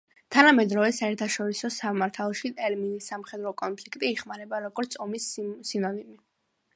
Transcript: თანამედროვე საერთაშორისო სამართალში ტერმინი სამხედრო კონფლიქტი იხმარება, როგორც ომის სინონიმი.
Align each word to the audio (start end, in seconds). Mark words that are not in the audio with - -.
თანამედროვე 0.35 0.87
საერთაშორისო 0.99 1.69
სამართალში 1.75 2.51
ტერმინი 2.61 3.03
სამხედრო 3.09 3.51
კონფლიქტი 3.65 4.09
იხმარება, 4.15 4.63
როგორც 4.65 4.97
ომის 5.05 5.29
სინონიმი. 5.73 6.19